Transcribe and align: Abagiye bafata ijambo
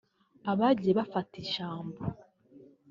Abagiye 0.51 0.93
bafata 0.99 1.33
ijambo 1.43 2.01